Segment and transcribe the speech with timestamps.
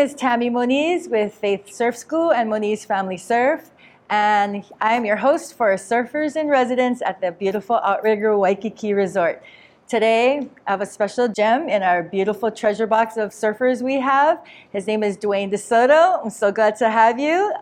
[0.00, 3.70] is Tammy Moniz with Faith Surf School and Moniz Family Surf.
[4.08, 9.42] And I am your host for Surfers in Residence at the beautiful Outrigger Waikiki Resort.
[9.88, 14.42] Today, I have a special gem in our beautiful treasure box of surfers we have.
[14.72, 16.24] His name is Duane DeSoto.
[16.24, 17.52] I'm so glad to have you.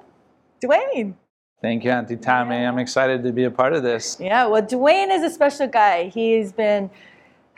[0.60, 1.16] Duane.
[1.60, 2.64] Thank you, Auntie Tammy.
[2.64, 4.16] I'm excited to be a part of this.
[4.20, 6.04] Yeah, well, Duane is a special guy.
[6.04, 6.88] He's been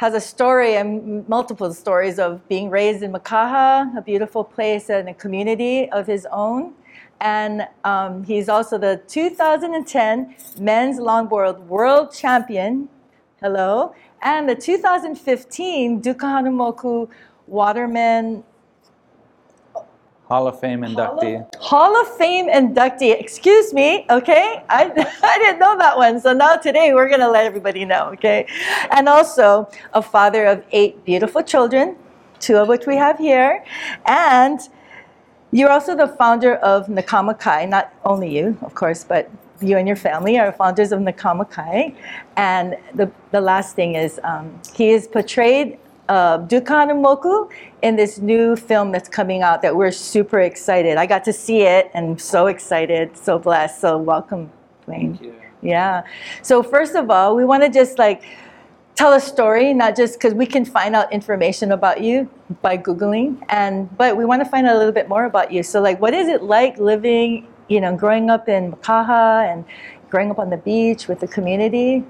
[0.00, 5.10] has a story and multiple stories of being raised in Makaha, a beautiful place and
[5.10, 6.72] a community of his own.
[7.20, 12.88] And um, he's also the 2010 men's longboard world champion.
[13.42, 13.94] Hello.
[14.22, 17.10] And the 2015 Duke Kahanamoku
[17.46, 18.42] Waterman
[20.30, 21.44] Hall of Fame inductee.
[21.56, 23.18] Hall of Fame inductee.
[23.20, 24.62] Excuse me, okay?
[24.68, 24.84] I,
[25.24, 26.20] I didn't know that one.
[26.20, 28.46] So now today we're going to let everybody know, okay?
[28.92, 31.96] And also a father of eight beautiful children,
[32.38, 33.64] two of which we have here.
[34.06, 34.60] And
[35.50, 39.28] you're also the founder of Na Kama Kai, not only you, of course, but
[39.60, 41.92] you and your family are founders of Na Kama Kai.
[42.36, 45.76] And the, the last thing is um, he is portrayed
[46.10, 47.48] uh, Duke Kahanamoku
[47.82, 50.96] in this new film that's coming out that we're super excited.
[50.96, 53.80] I got to see it and I'm so excited, so blessed.
[53.80, 54.50] So welcome,
[54.84, 55.14] Duane.
[55.16, 55.34] Thank you.
[55.62, 56.02] Yeah.
[56.42, 58.24] So first of all, we want to just like
[58.96, 62.28] tell a story, not just because we can find out information about you
[62.60, 65.62] by googling, and but we want to find out a little bit more about you.
[65.62, 69.64] So like, what is it like living, you know, growing up in Makaha and
[70.08, 72.04] growing up on the beach with the community?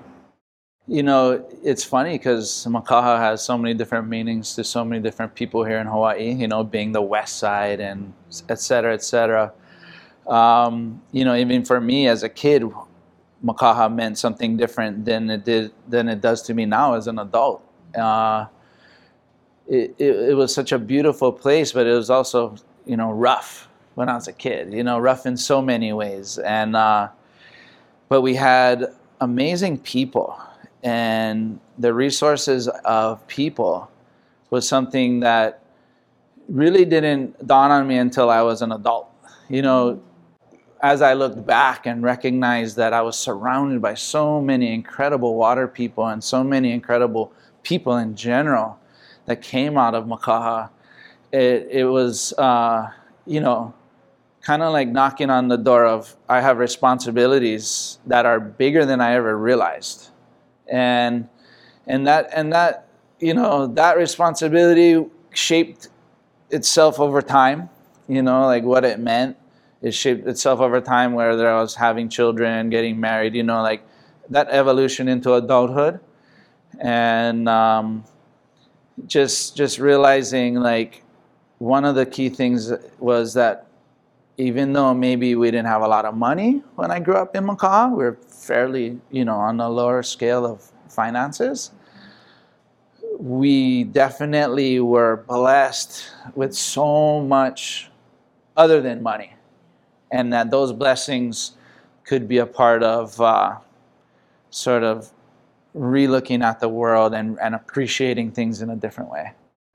[0.90, 5.36] You know, it's funny because Makaha has so many different meanings to so many different
[5.36, 8.12] people here in Hawaii, you know, being the west side and
[8.48, 9.52] et cetera, et cetera.
[10.26, 12.64] Um, you know, even for me as a kid,
[13.44, 17.20] Makaha meant something different than it did than it does to me now as an
[17.20, 17.62] adult.
[17.96, 18.46] Uh,
[19.68, 23.68] it, it, it was such a beautiful place, but it was also, you know, rough
[23.94, 24.72] when I was a kid.
[24.72, 27.10] You know, rough in so many ways, and uh,
[28.08, 28.86] but we had
[29.20, 30.36] amazing people
[30.82, 33.90] and the resources of people
[34.50, 35.62] was something that
[36.48, 39.08] really didn't dawn on me until I was an adult.
[39.48, 40.02] You know,
[40.82, 45.68] as I looked back and recognized that I was surrounded by so many incredible water
[45.68, 47.32] people and so many incredible
[47.62, 48.78] people in general
[49.26, 50.70] that came out of Makaha,
[51.32, 52.90] it, it was, uh,
[53.26, 53.74] you know,
[54.40, 59.00] kind of like knocking on the door of I have responsibilities that are bigger than
[59.00, 60.08] I ever realized
[60.70, 61.28] and
[61.86, 62.88] and that and that
[63.18, 65.04] you know that responsibility
[65.34, 65.88] shaped
[66.50, 67.68] itself over time
[68.08, 69.36] you know like what it meant.
[69.82, 73.82] It shaped itself over time whether i was having children getting married you know like
[74.30, 76.00] that evolution into adulthood.
[76.78, 78.04] And um,
[79.06, 81.02] just just realizing like
[81.58, 83.66] one of the key things was that
[84.40, 87.44] even though maybe we didn't have a lot of money when I grew up in
[87.44, 91.72] Makaha, we are fairly, you know, on a lower scale of finances.
[93.18, 97.90] We definitely were blessed with so much
[98.56, 99.34] other than money,
[100.10, 101.52] and that those blessings
[102.04, 103.58] could be a part of uh,
[104.48, 105.12] sort of
[105.76, 109.32] relooking at the world and, and appreciating things in a different way.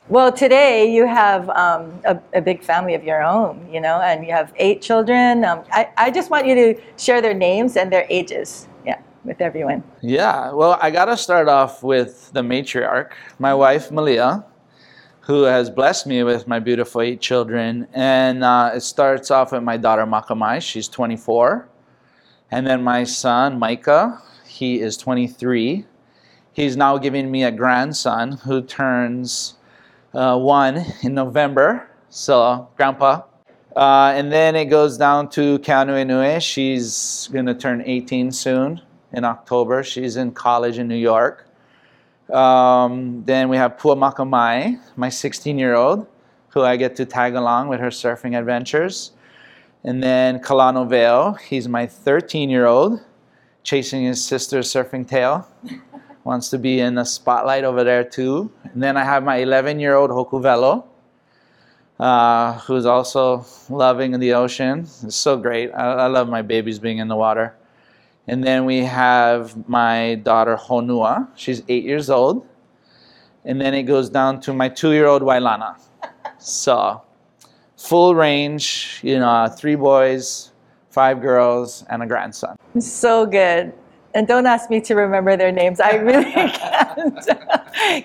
[0.07, 4.23] Well, today you have um, a, a, big family of your own, you know, and
[4.23, 5.43] you have eight children.
[5.43, 9.41] Um, I, I just want you to share their names and their ages, yeah, with
[9.41, 9.83] everyone.
[10.01, 14.45] Yeah, well, I got to start off with the matriarch, my wife, Malia,
[15.21, 17.88] who has blessed me with my beautiful eight children.
[17.91, 21.67] And uh, it starts off with my daughter, Makamai, she's 24.
[22.51, 25.83] And then my son, Micah, he is 23.
[26.53, 29.55] He's now giving me a grandson who turns
[30.15, 31.89] uh, one in November.
[32.09, 33.23] So, grandpa.
[33.75, 36.41] Uh, and then it goes down to Inouye.
[36.41, 38.81] She's going to turn 18 soon
[39.12, 39.83] in October.
[39.83, 41.47] She's in college in New York.
[42.31, 46.07] Um, then we have Puamakamai, my 16 year old,
[46.50, 49.11] who I get to tag along with her surfing adventures.
[49.83, 53.01] And then Kalano Veo, he's my 13 year old,
[53.63, 55.47] chasing his sister's surfing tail
[56.25, 58.51] wants to be in the spotlight over there too.
[58.63, 60.83] And then I have my 11 year old Hokuvelo,
[62.00, 64.80] uh, who's also loving the ocean.
[65.04, 65.72] It's so great.
[65.72, 67.56] I, I, love my babies being in the water.
[68.27, 71.27] And then we have my daughter Honua.
[71.36, 72.45] She's eight years old.
[73.45, 75.80] And then it goes down to my two year old Wailana.
[76.39, 77.04] So,
[77.78, 80.51] full range, you know, three boys,
[80.89, 82.57] five girls, and a grandson.
[82.80, 83.74] So good
[84.15, 85.81] And don't ask me to remember their names.
[85.81, 87.13] I really can't.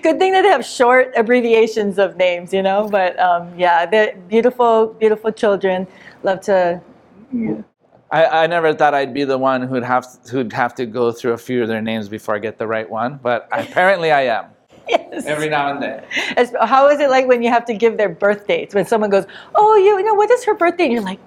[0.03, 2.87] Good thing that they have short abbreviations of names, you know.
[2.89, 5.87] But um, yeah, they're beautiful, beautiful children.
[6.23, 6.81] Love to.
[8.11, 11.31] I, I never thought I'd be the one who'd have who'd have to go through
[11.31, 14.47] a few of their names before I get the right one, but apparently I am.
[14.89, 15.25] Yes.
[15.25, 16.03] Every now and then.
[16.35, 18.75] As- How is it like when you have to give their birth dates?
[18.75, 19.25] When someone goes,
[19.55, 21.19] "Oh, you, you know, what is her birthday?" And you're like,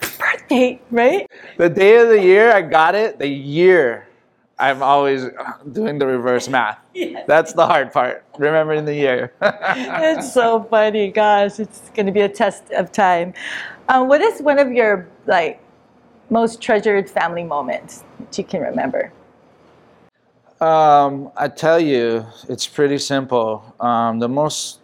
[0.00, 3.20] "Birth date, right?" The day of the year, I got it.
[3.20, 4.08] The year,
[4.62, 5.26] I'm always
[5.72, 6.78] doing the reverse math.
[6.94, 7.24] Yes.
[7.26, 8.22] That's the hard part.
[8.38, 9.32] Remembering the year.
[9.42, 11.58] It's so funny, gosh.
[11.58, 13.34] It's going to be a test of time.
[13.88, 15.58] Um, what is one of your like
[16.30, 19.10] most treasured family moments that you can remember?
[20.60, 23.74] Um, I tell you, it's pretty simple.
[23.80, 24.80] Um, the most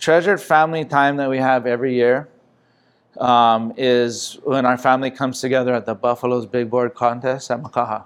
[0.00, 2.28] treasured family time that we have every year
[3.18, 8.04] um, is when our family comes together at the Buffalo's Big Board Contest at Makaha.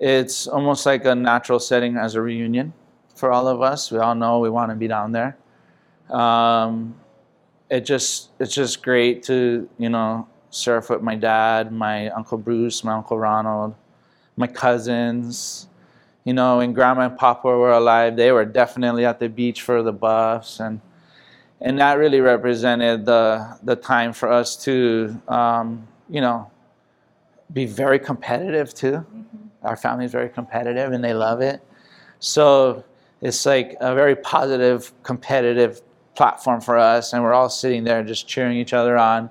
[0.00, 2.72] It's almost like a natural setting as a reunion
[3.14, 3.92] for all of us.
[3.92, 5.36] We all know we want to be down there.
[6.08, 6.96] Um,
[7.70, 12.82] it just it's just great to you know surf with my dad, my uncle Bruce,
[12.82, 13.76] my uncle Ronald
[14.40, 15.68] my cousins.
[16.24, 19.82] You know, when grandma and papa were alive, they were definitely at the beach for
[19.82, 20.80] the buffs, and
[21.60, 26.50] and that really represented the the time for us to, um, you know,
[27.52, 29.06] be very competitive too.
[29.62, 31.62] Our family's very competitive, and they love it.
[32.18, 32.84] So
[33.20, 35.82] it's like a very positive, competitive
[36.14, 39.30] platform for us, and we're all sitting there just cheering each other on,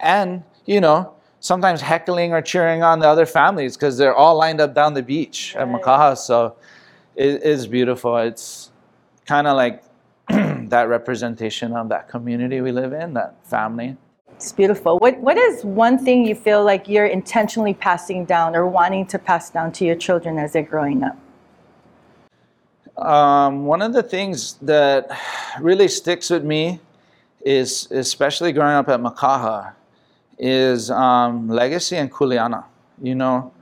[0.00, 4.60] and you know sometimes heckling or cheering on the other families because they're all lined
[4.60, 5.66] up down the beach at.
[5.66, 6.16] Makaha.
[6.16, 6.56] So
[7.16, 8.16] it is beautiful.
[8.18, 8.70] It's
[9.26, 9.82] kind of like
[10.28, 13.96] that representation of that community we live in, that family.
[14.40, 14.98] It's beautiful.
[15.00, 19.18] What What is one thing you feel like you're intentionally passing down or wanting to
[19.18, 21.18] pass down to your children as they're growing up?
[22.96, 25.10] Um, one of the things that
[25.60, 26.80] really sticks with me
[27.44, 29.74] is, especially growing up at Makaha,
[30.38, 32.64] is um, legacy and kuleana.
[33.02, 33.52] You know,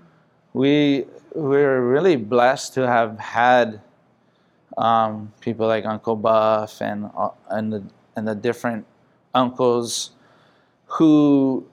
[0.53, 3.81] we we're really blessed to have had
[4.77, 7.83] um, people like Uncle Buff and uh, and the
[8.15, 8.87] and the different
[9.35, 10.13] uncles
[10.89, 11.67] who,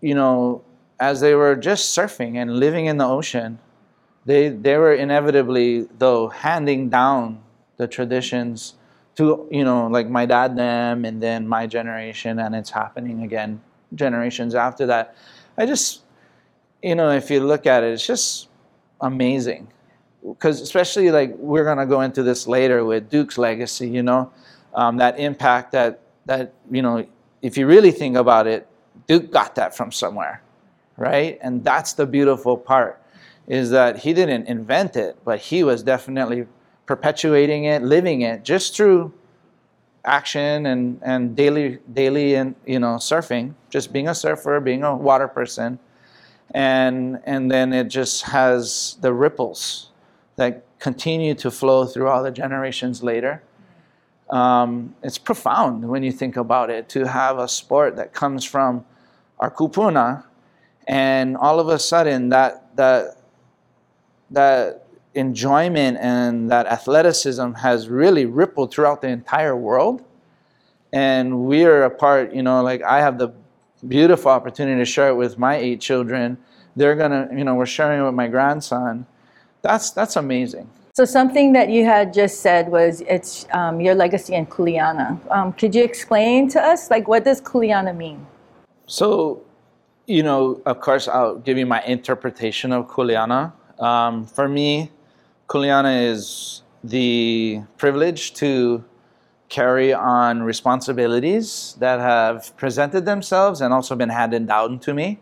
[0.00, 0.62] you know,
[1.00, 3.58] as they were just surfing and living in the ocean,
[4.24, 7.42] they they were inevitably though handing down
[7.76, 8.74] the traditions
[9.16, 13.60] to you know like my dad them and then my generation and it's happening again
[13.94, 15.16] generations after that.
[15.58, 16.02] I just
[16.82, 18.48] you know if you look at it it's just
[19.00, 19.68] amazing.
[20.24, 24.30] Because especially like we're to go into this later with duke's legacy you know
[24.74, 27.04] um, that impact that that you know
[27.42, 28.66] if you really think about it
[29.06, 30.42] duke got that from somewhere
[30.96, 31.38] right?
[31.42, 33.02] And that's the beautiful part
[33.48, 36.46] is that he didn't invent it but he was definitely
[36.86, 39.12] perpetuating it living it just through
[40.04, 44.94] action and, and daily daily and you know surfing just being a surfer being a
[44.94, 45.78] water person.
[46.54, 49.90] And and then it just has the ripples
[50.36, 53.42] that continue to flow through all the generations later
[54.32, 58.84] um, it's profound when you think about it to have a sport that comes from
[59.38, 60.24] our kupuna
[60.88, 63.18] and all of a sudden that that
[64.30, 70.02] that enjoyment and that athleticism has really rippled throughout the entire world.
[70.94, 73.32] And we're a part you know like i have the
[73.86, 76.38] beautiful opportunity to share it with my eight children.
[76.74, 79.06] They're gonna you know we're sharing it with my grandson.
[79.60, 84.34] That's that's amazing So something that you had just said was it's um, your legacy
[84.34, 85.18] in Kuleana.
[85.30, 88.26] Um, could you explain to us, like, what does Kuleana mean?
[88.84, 89.40] So,
[90.06, 93.54] you know, of course, I'll give you my interpretation of Kuleana.
[93.78, 94.90] Um, for me,
[95.48, 98.84] Kuleana is the privilege to
[99.48, 105.20] carry on responsibilities that have presented themselves and also been handed down to me.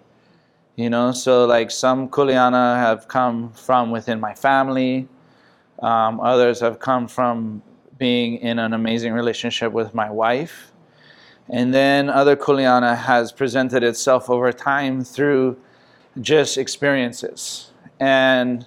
[0.74, 5.06] You know, so like some Kuleana have come from within my family.
[5.80, 7.62] Um, others have come from
[7.98, 10.72] being in an amazing relationship with my wife.
[11.48, 15.58] And then other Kuleana has presented itself over time through
[16.20, 17.72] just experiences.
[17.98, 18.66] And,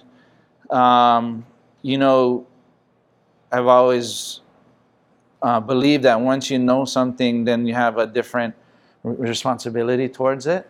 [0.70, 1.46] um,
[1.82, 2.46] you know,
[3.50, 4.40] I've always
[5.42, 8.54] uh, believed that once you know something, then you have a different
[9.02, 10.68] responsibility towards it.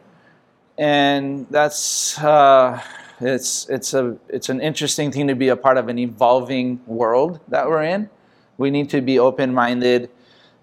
[0.79, 2.81] And that's, uh,
[3.21, 7.41] it's, it's, a, it's an interesting thing to be a part of an evolving world
[7.49, 8.11] that we're in.
[8.59, 10.11] We need to be open minded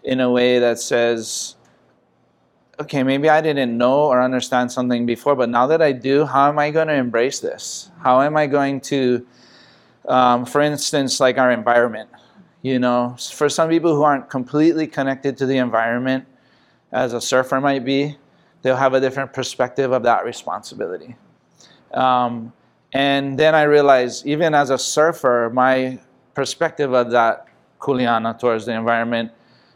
[0.04, 1.56] in a way that says,
[2.80, 6.50] okay, maybe I didn't know or understand something before, but now that I do, how
[6.50, 7.92] am I going to embrace this?
[8.02, 9.26] How am I going to,
[10.08, 12.10] um, for instance, like our environment?
[12.64, 16.26] You know, for some people who aren't completely connected to the environment,
[16.92, 18.18] as a surfer might be,
[18.62, 21.16] they'll have a different perspective of that responsibility.
[21.94, 22.54] Um,
[22.94, 26.00] and then I realized, even as a surfer, my
[26.34, 27.48] perspective of that
[27.80, 29.32] kuleana towards the environment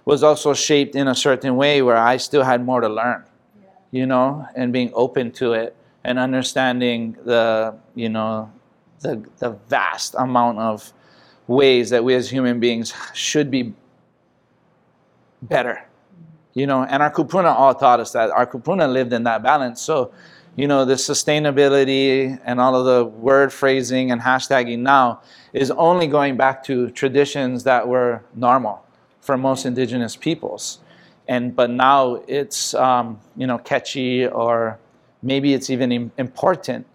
[0.05, 3.24] was also shaped in a certain way where I still had more to learn,
[3.60, 3.69] yeah.
[3.91, 8.51] you know, and being open to it and understanding the, you know,
[9.00, 10.93] the, the vast amount of
[11.48, 13.74] ways that we as human beings should be
[15.41, 15.84] better,
[16.53, 18.29] you know, and our kupuna all taught us that.
[18.29, 19.81] Our kupuna lived in that balance.
[19.81, 20.12] So,
[20.56, 25.22] you know, the sustainability and all of the word phrasing and hashtagging now
[25.52, 28.84] is only going back to traditions that were normal
[29.20, 30.80] for most indigenous peoples.
[31.28, 34.80] And, but now it's, um, you know, catchy or
[35.22, 36.86] maybe it's even important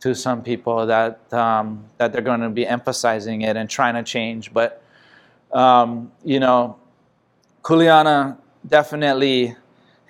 [0.00, 4.02] to some people that, um, that they're going to be emphasizing it and trying to
[4.02, 4.52] change.
[4.52, 4.82] But,
[5.52, 6.76] um, you know,
[7.62, 9.56] Kuleana definitely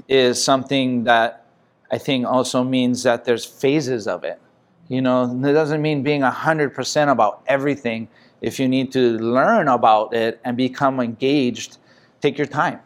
[0.09, 1.44] is something that
[1.95, 4.41] I think also means that there's phases of it.
[4.89, 8.09] You know, it doesn't mean being 100% about everything
[8.41, 11.79] if you need to learn about it and become engaged,
[12.21, 12.81] take your time.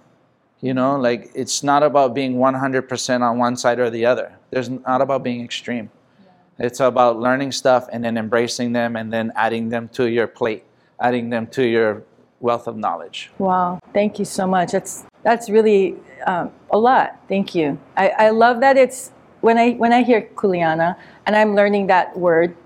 [0.60, 4.36] You know, like it's not about being 100% on one side or the other.
[4.50, 5.88] There's not about being extreme.
[5.88, 6.66] Yeah.
[6.66, 10.64] It's about learning stuff and then embracing them and then adding them to your plate,
[11.00, 12.02] adding them to your
[12.40, 13.30] wealth of knowledge.
[13.38, 14.72] Wow, thank you so much.
[14.72, 15.94] That's that's really
[16.26, 17.20] um, a lot.
[17.28, 17.78] Thank you.
[17.98, 22.18] I, I love that it's when I when I hear kuleana and I'm learning that
[22.18, 22.56] word,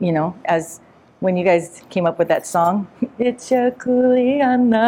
[0.00, 0.80] you know, as
[1.20, 4.84] when you guys came up with that song, "It's your kuleana."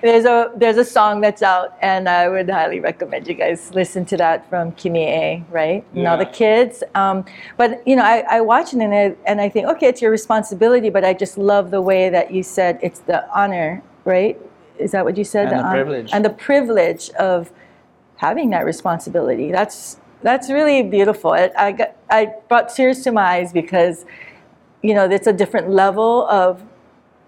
[0.02, 4.06] there's a there's a song that's out, and I would highly recommend you guys listen
[4.06, 5.44] to that from Kimi A.
[5.50, 5.84] Right?
[5.92, 6.02] Yeah.
[6.02, 7.26] Now the kids, um,
[7.58, 10.10] but you know, I, I watch it and I, and I think, okay, it's your
[10.10, 14.40] responsibility, but I just love the way that you said it's the honor, right?
[14.80, 15.52] Is that what you said?
[15.52, 16.10] And the, the privilege.
[16.12, 17.52] And the privilege of
[18.16, 19.50] having that responsibility.
[19.52, 21.32] That's that's really beautiful.
[21.32, 24.04] I, I, got, I brought tears to my eyes because
[24.82, 26.62] you know, it's a different level of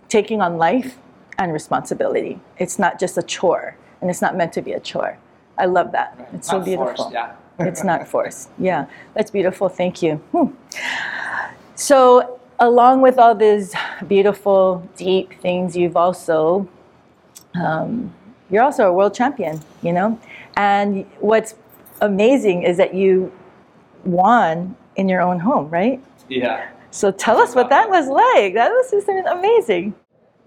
[0.08, 0.98] taking on life
[1.38, 2.40] and responsibility.
[2.58, 5.18] It's not just a chore, and it's not meant to be a chore.
[5.58, 6.16] I love that.
[6.32, 6.94] It's not so beautiful.
[6.94, 7.34] Forced, yeah.
[7.58, 8.48] it's not forced.
[8.58, 9.68] Yeah, that's beautiful.
[9.68, 10.16] Thank you.
[10.32, 10.48] Hmm.
[11.74, 13.74] So, along with all these
[14.06, 16.68] beautiful, deep things, you've also
[17.54, 18.12] um,
[18.50, 19.60] you're also a world champion.
[19.82, 20.20] You know,
[20.56, 21.54] and what's
[22.00, 23.32] amazing is that you
[24.04, 26.02] won in your own home, right?
[26.28, 26.68] Yeah.
[26.90, 28.54] So tell us what that was like.
[28.54, 29.94] That was just amazing.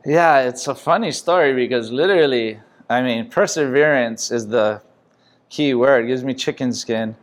[0.06, 4.82] Yeah, it's a funny story because literally, I mean, perseverance is the
[5.50, 6.06] key word.
[6.06, 7.16] It gives me chicken skin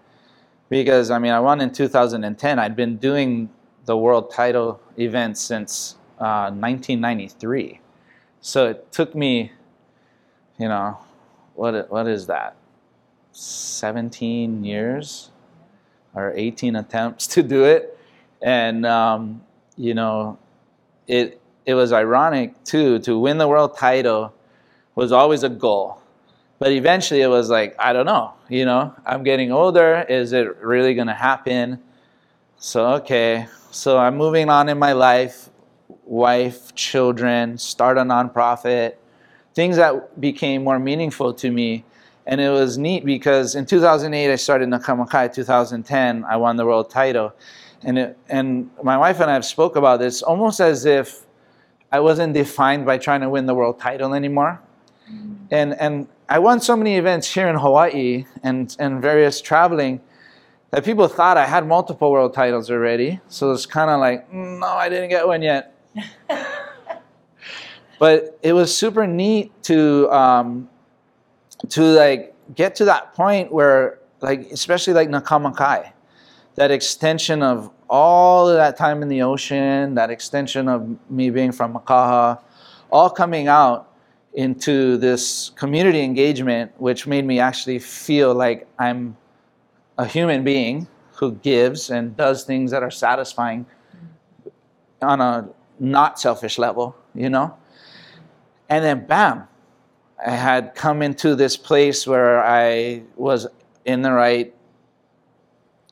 [0.69, 2.59] because I mean, I won in 2010.
[2.59, 3.51] I'd been doing
[3.85, 7.81] the world title event since uh, 1993.
[8.41, 9.53] So it took me,
[10.63, 10.97] you know,
[11.55, 12.55] what what is that?
[13.33, 15.31] 17 years
[16.15, 17.99] or 18 attempts to do it
[18.41, 19.43] and um,
[19.77, 20.39] you know,
[21.09, 24.33] it it was ironic too to win the world title
[24.95, 26.01] was always a goal,
[26.61, 30.07] but eventually it was like I don't know, you know, I'm getting older.
[30.09, 31.81] Is it really going to happen?
[32.59, 35.51] So okay, so I'm moving on in my life,
[36.05, 38.95] wife, children, start a nonprofit,
[39.55, 41.85] things that became more meaningful to me.
[42.27, 45.29] And it was neat because in 2008 I started Na Kama Kai.
[45.29, 47.35] 2010 I won the world title
[47.85, 51.25] and it, and my wife and I have spoke about this almost as if
[51.91, 54.61] I wasn't defined by trying to win the world title anymore.
[55.11, 55.35] Mm-hmm.
[55.51, 60.01] And and I won so many events here in Hawaii and and various traveling
[60.71, 63.21] that people thought I had multiple world titles already.
[63.29, 65.75] So it's kind of like, mm, no, I didn't get one yet.
[68.03, 70.69] but it was super neat to um,
[71.69, 75.93] to like get to that point where like especially like Na Kama Kai
[76.57, 81.53] that extension of all of that time in the ocean, that extension of me being
[81.53, 82.41] from Makaha,
[82.91, 83.93] all coming out
[84.35, 89.17] into this community engagement, which made me actually feel like I'm
[89.97, 93.65] a human being who gives and does things that are satisfying
[95.01, 97.57] on a not selfish level, you know?
[98.73, 99.49] And then, bam,
[100.27, 103.47] I had come into this place where I was
[103.85, 104.55] in the right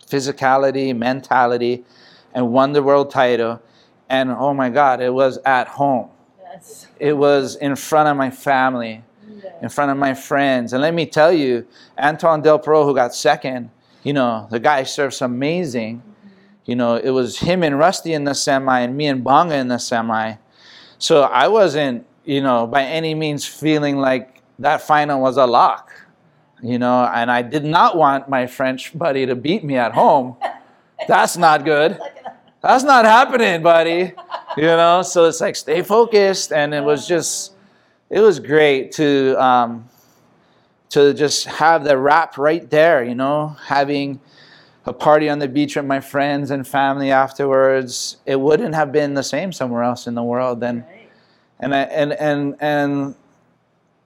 [0.08, 1.84] physicality, mentality,
[2.32, 3.60] and won the world title.
[4.08, 6.08] And oh my God, it was at home.
[6.40, 6.86] Yes.
[6.98, 9.04] It was in front of my family.
[9.28, 9.62] Mm.
[9.62, 10.72] in front of my friends.
[10.72, 11.66] And let me tell you,
[11.98, 13.68] Antoine Delpero, who got second,
[14.02, 16.02] you know, the guy surfs amazing.
[16.64, 19.68] You know, it was him and Rusty in the semi and me and Bonga in
[19.68, 20.36] the semi.
[20.98, 25.90] So I wasn't, you know, by any means feeling like that final was a lock.
[26.62, 30.36] You know, and I did not want my French buddy to beat me at home.
[31.08, 31.98] That's not good.
[32.62, 34.12] That's not happening, buddy.
[34.56, 37.54] You know, so it's like stay focused, and it was just,
[38.10, 39.88] it was great to um,
[40.90, 43.02] to just have the wrap right there.
[43.02, 44.20] You know, having
[44.84, 48.18] a party on the beach with my friends and family afterwards.
[48.24, 50.62] It wouldn't have been the same somewhere else in the world.
[50.62, 50.84] And
[51.60, 53.14] and I, and and and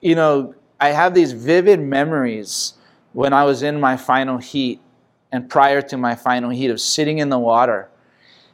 [0.01, 2.73] you know, I have these vivid memories
[3.13, 4.81] when I was in my final heat
[5.31, 7.89] and prior to my final heat of sitting in the water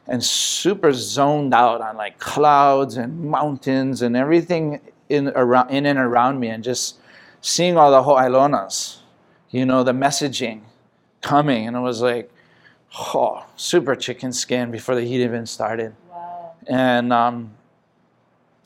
[0.06, 5.98] and super zoned out on like clouds and mountains and everything in around in and
[5.98, 6.98] around me and just
[7.40, 8.98] seeing all the ho'ailonas,
[9.50, 10.62] you know, the messaging
[11.20, 12.30] coming and it was like
[13.14, 15.94] oh super chicken skin before the heat even started.
[16.10, 16.54] Wow.
[16.66, 17.52] And um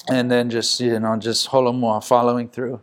[0.09, 2.81] and then just you know just holomua following through.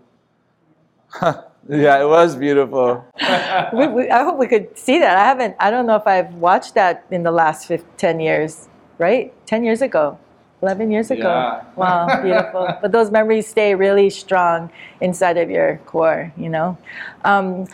[1.21, 3.05] yeah, it was beautiful.
[3.73, 5.17] we, we, I hope we could see that.
[5.17, 5.55] I haven't.
[5.59, 8.67] I don't know if I've watched that in the last 15, 10 years.
[8.99, 10.19] Right, ten years ago,
[10.61, 11.23] eleven years ago.
[11.23, 11.63] Yeah.
[11.75, 12.67] Wow, beautiful.
[12.79, 16.31] but those memories stay really strong inside of your core.
[16.37, 16.77] You know.
[17.25, 17.65] Um,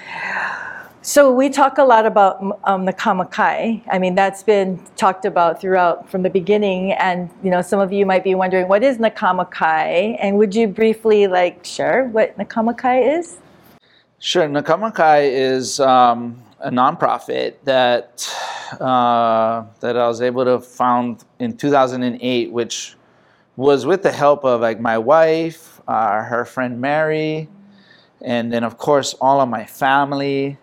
[1.10, 3.82] so we talk a lot about um, the kamakai.
[3.92, 6.92] I mean, that's been talked about throughout from the beginning.
[6.92, 10.18] And you know, some of you might be wondering, what is Na Kama Kai?
[10.22, 13.38] And would you briefly like share what Na Kama Kai is?
[14.20, 14.48] Sure.
[14.48, 18.32] Na Kama Kai is um, a nonprofit that
[18.80, 22.96] uh, that I was able to found in 2008, which
[23.56, 27.50] was with the help of like my wife, uh, her friend Mary,
[28.22, 30.60] and then of course all of my family,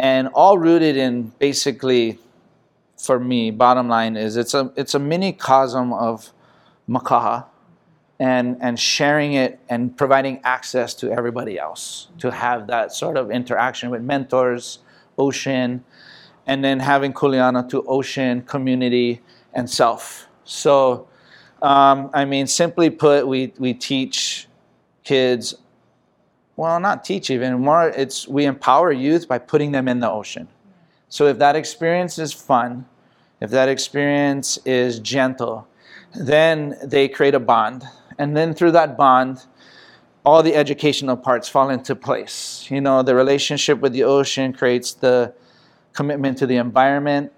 [0.00, 2.18] and all rooted in basically,
[2.96, 6.32] for me, bottom line is it's a it's a mini cosm of
[6.88, 7.44] Makaha
[8.18, 13.30] and and sharing it and providing access to everybody else to have that sort of
[13.30, 14.78] interaction with mentors,
[15.18, 15.84] ocean,
[16.46, 19.20] and then having Kuleana to ocean, community,
[19.52, 20.28] and self.
[20.44, 21.08] So,
[21.60, 24.48] um, I mean, simply put, we we teach
[25.04, 25.56] kids.
[26.60, 27.88] Well, not teach even more.
[27.88, 30.46] It's we empower youth by putting them in the ocean.
[31.08, 32.84] So if that experience is fun,
[33.40, 35.66] if that experience is gentle,
[36.14, 37.84] then they create a bond
[38.18, 39.46] and then through that bond,
[40.22, 42.66] all the educational parts fall into place.
[42.70, 45.32] You know, the relationship with the ocean creates the
[45.94, 47.32] commitment to the environment.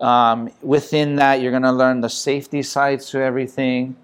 [0.00, 3.94] Um, within that, you're going to learn the safety sides to everything.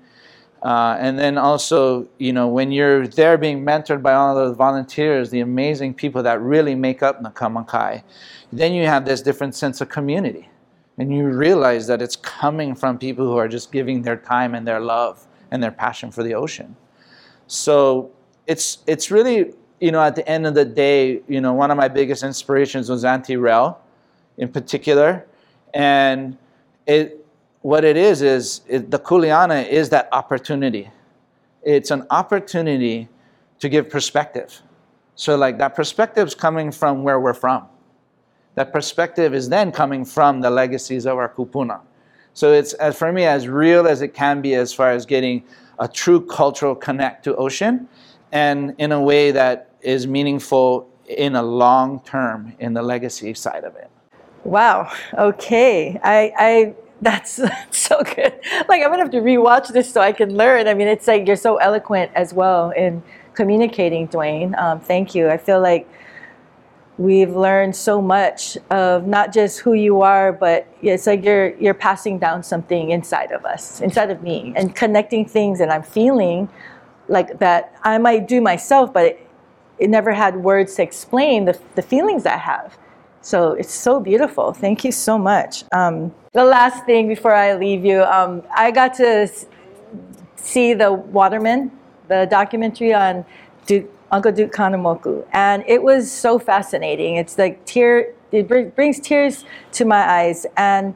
[0.63, 5.31] Uh, and then also, you know, when you're there being mentored by all those volunteers,
[5.31, 8.05] the amazing people that really make up Na Kama Kai,
[8.53, 10.49] then you have this different sense of community.
[10.99, 14.67] And you realize that it's coming from people who are just giving their time and
[14.67, 16.77] their love and their passion for the ocean.
[17.49, 18.13] So
[18.47, 21.77] it's it's really you know at the end of the day, you know one of
[21.77, 23.81] my biggest inspirations was Auntie Rell,
[24.39, 25.27] in particular,
[25.75, 26.37] and
[26.87, 27.22] it
[27.63, 30.91] what it is is it, the Kuleana is that opportunity.
[31.63, 33.09] It's an opportunity
[33.61, 34.61] to give perspective.
[35.15, 37.67] So like that perspective is coming from where we're from.
[38.57, 41.81] That perspective is then coming from the legacies of our kupuna.
[42.35, 45.45] So it's as for me as real as it can be as far as getting
[45.79, 47.89] a true cultural connect to ocean
[48.33, 53.65] and in a way that is meaningful in a long term in the legacy side
[53.65, 53.91] of it.
[54.45, 54.91] Wow.
[55.15, 56.01] Okay.
[56.03, 58.41] I, I that's so good.
[58.69, 60.69] Like I'm gonna have to rewatch this so I can learn.
[60.69, 63.03] I mean, it's like you're so eloquent as well in
[63.35, 64.55] communicating, Duane.
[64.57, 65.29] Um, thank you.
[65.29, 65.89] I feel like
[66.99, 71.75] we've learned so much of not just who you are, but it's like you're you're
[71.75, 76.49] passing down something inside of us, inside of me, and connecting things And I'm feeling
[77.09, 79.27] like that I might do myself, but it,
[79.79, 82.79] it never had words to explain the, the feelings I have.
[83.23, 84.53] So it's so beautiful.
[84.53, 85.65] Thank you so much.
[85.73, 89.29] Um, the last thing before I leave you, um, I got to
[90.37, 91.71] see the Waterman,
[92.09, 93.25] the documentary on
[93.67, 95.25] Duke Uncle Duke Kahanamoku.
[95.33, 97.17] And it was so fascinating.
[97.17, 100.45] It's like tear, it brings tears to my eyes.
[100.57, 100.95] And,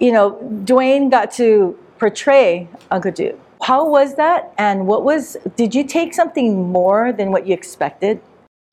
[0.00, 3.40] you know, Duane got to portray Uncle Duke.
[3.62, 4.52] How was that?
[4.58, 8.20] And what was, did you take something more than what you expected?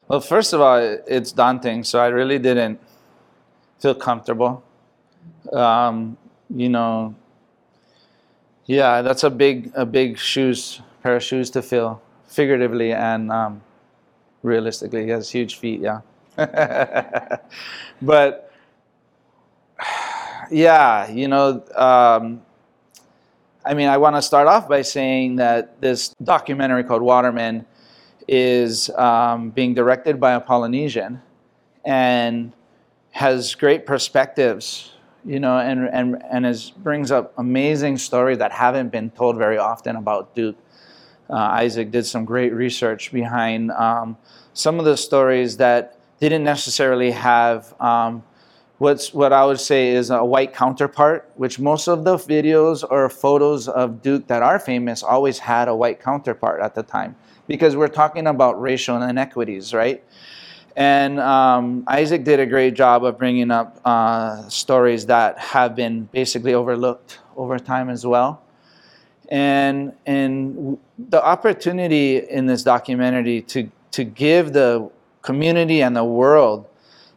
[0.08, 2.80] Well, first of all, it's daunting, so I really didn't
[3.80, 4.64] feel comfortable.
[5.52, 6.18] Um,
[6.50, 7.16] you know,
[8.68, 13.62] yeah, that's a big, a big shoes, pair of shoes to fill figuratively and um,
[14.44, 15.06] realistically.
[15.06, 16.02] He has huge feet, yeah.
[18.02, 18.52] but
[20.52, 22.44] yeah, you know, um,
[23.66, 27.66] I mean, I want to start off by saying that this documentary called Waterman
[28.28, 31.22] is um, being directed by a Polynesian
[31.84, 32.54] and
[33.12, 38.90] has great perspectives, you know, and, and, and is, brings up amazing stories that haven't
[38.90, 40.58] been told very often about Duke.
[41.30, 44.18] Uh, Isaac did some great research behind um,
[44.54, 48.24] some of the stories that didn't necessarily have um,
[48.78, 53.10] what's what I would say is a white counterpart, which most of the videos or
[53.10, 57.16] photos of Duke that are famous always had a white counterpart at the time,
[57.48, 60.04] because we're talking about racial inequities, right?
[60.76, 66.04] And um, Isaac did a great job of bringing up uh, stories that have been
[66.12, 68.42] basically overlooked over time as well.
[69.30, 76.68] And and the opportunity in this documentary to to give the community and the world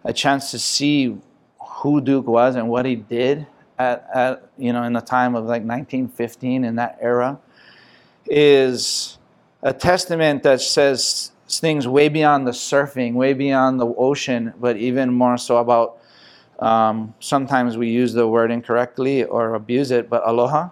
[0.05, 1.19] a chance to see
[1.61, 3.47] who Duke was and what he did
[3.79, 7.39] at, at you know in the time of like 1915 in that era
[8.27, 9.18] is
[9.63, 15.13] a testament that says things way beyond the surfing, way beyond the ocean, but even
[15.13, 15.99] more so about
[16.59, 20.71] um, sometimes we use the word incorrectly or abuse it, but aloha.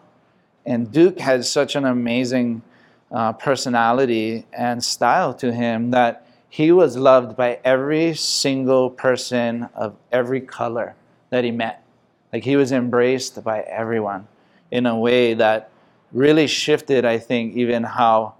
[0.64, 2.62] And Duke has such an amazing
[3.10, 9.94] uh, personality and style to him that he was loved by every single person of
[10.10, 10.94] every color
[11.30, 11.84] that he met.
[12.32, 14.26] Like he was embraced by everyone
[14.70, 15.70] in a way that
[16.12, 18.35] really shifted, I think, even how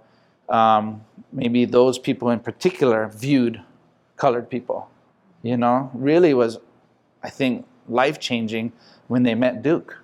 [0.49, 3.61] um, maybe those people in particular viewed
[4.15, 4.89] colored people.
[5.43, 6.57] You know, really was,
[7.23, 8.73] I think, life changing
[9.07, 10.03] when they met Duke.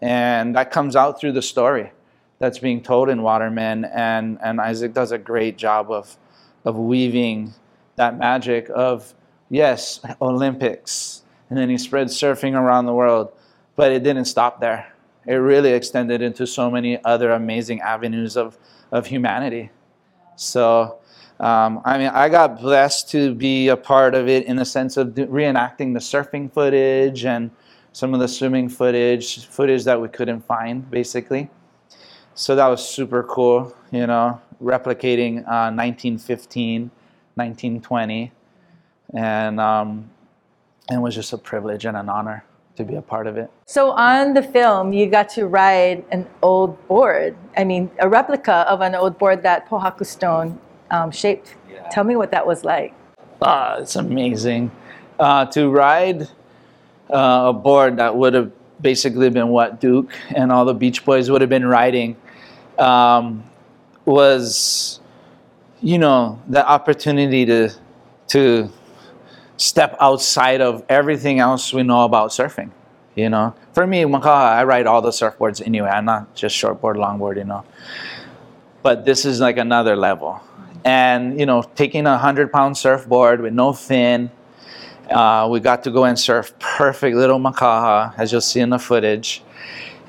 [0.00, 1.92] And that comes out through the story
[2.38, 3.84] that's being told in Waterman.
[3.84, 6.16] And, and Isaac does a great job of
[6.64, 7.52] of weaving
[7.96, 9.14] that magic of,
[9.50, 11.22] yes, Olympics.
[11.50, 13.32] And then he spread surfing around the world.
[13.74, 14.92] But it didn't stop there.
[15.26, 18.58] It really extended into so many other amazing avenues of,
[18.92, 19.70] of humanity.
[20.36, 20.98] So,
[21.40, 24.96] um, I mean, I got blessed to be a part of it in the sense
[24.96, 27.50] of reenacting the surfing footage and
[27.92, 31.50] some of the swimming footage, footage that we couldn't find, basically.
[32.34, 36.90] So that was super cool, you know replicating uh, 1915,
[37.34, 38.32] 1920,
[39.14, 40.10] and um,
[40.88, 42.44] and it was just a privilege and an honor
[42.76, 43.50] to be a part of it.
[43.66, 47.36] So on the film, you got to ride an old board.
[47.56, 50.58] I mean, a replica of an old board that Pohaku Stone
[50.90, 51.54] um, shaped.
[51.70, 51.88] Yeah.
[51.90, 52.94] Tell me what that was like.
[53.42, 54.70] Ah, it's amazing.
[55.18, 56.22] Uh, to ride
[57.10, 61.30] uh, a board that would have basically been what Duke and all the Beach Boys
[61.30, 62.16] would have been riding.
[62.78, 63.44] Um,
[64.04, 65.00] was,
[65.80, 67.70] you know, the opportunity to
[68.28, 68.70] to
[69.56, 72.70] step outside of everything else we know about surfing.
[73.14, 75.88] You know, for me, Makaha, I ride all the surfboards anyway.
[75.88, 77.64] I'm not just shortboard, longboard, you know.
[78.82, 80.40] But this is like another level.
[80.84, 84.30] And, you know, taking a 100 pound surfboard with no fin,
[85.10, 88.78] uh, we got to go and surf perfect little Makaha, as you'll see in the
[88.78, 89.42] footage.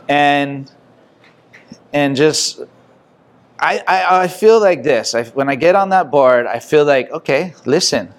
[0.07, 0.71] And,
[1.91, 2.61] and just
[3.63, 5.15] I, I, I feel like this.
[5.15, 8.13] I, when I get on that board, I feel like, okay, listen.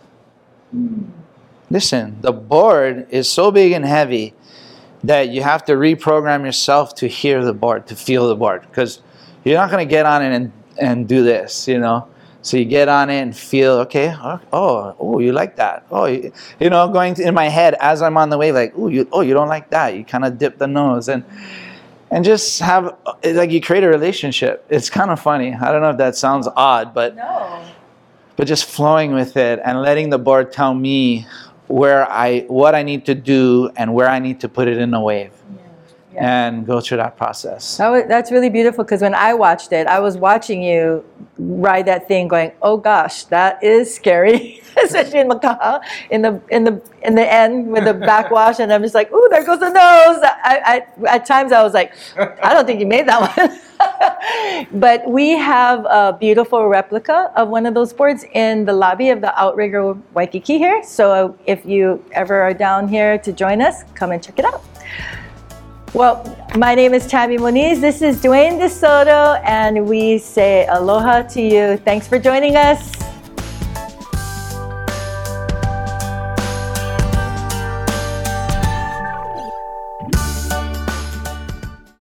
[1.71, 4.35] Listen, the board is so big and heavy
[5.03, 8.63] that you have to reprogram yourself to hear the board, to feel the board.
[8.63, 9.03] Because
[9.45, 12.09] you're not going to get on it and, and do this, you know.
[12.43, 15.87] So you get on it and feel, okay, oh, oh, you like that.
[15.91, 18.89] Oh, you, know, going to, in my head as I'm on the wave, like, oh,
[18.89, 19.95] you, oh, you don't like that.
[19.97, 21.09] You kind of dip the nose.
[21.09, 21.25] And
[22.11, 24.65] and just have like you create a relationship.
[24.69, 25.53] It's kind of funny.
[25.53, 27.65] I don't know if that sounds odd, but no.
[28.37, 31.27] But just flowing with it and letting the board tell me
[31.69, 34.93] where I what I need to do and where I need to put it in
[34.95, 35.33] a wave.
[35.51, 35.64] Yeah.
[36.15, 36.47] Yeah.
[36.47, 37.77] And go through that process.
[37.77, 41.05] That was, that's really beautiful because when I watched it, I was watching you
[41.39, 46.65] ride that thing, going, "Oh gosh, that is scary." especially in Makaha, in the in
[46.65, 49.71] the in the end with the backwash, and I'm just like, "Ooh, there goes the
[49.71, 53.61] nose." I, I at times I was like, "I don't think you made that one."
[54.81, 59.21] but we have a beautiful replica of one of those boards in the lobby of
[59.21, 60.83] the Outrigger Waikiki here.
[60.85, 64.63] So if you ever are down here to join us, come and check it out.
[65.95, 66.25] Well,
[66.57, 67.81] my name is Tammy Moniz.
[67.81, 71.77] This is Duane DeSoto, and we say aloha to you.
[71.77, 73.14] Thanks for joining us.